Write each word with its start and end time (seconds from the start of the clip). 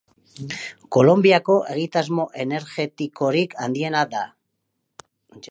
Kolonbiako 0.95 1.57
egitasmo 1.73 2.25
energetikorik 2.45 3.55
handiena 3.67 4.03
da. 4.17 4.27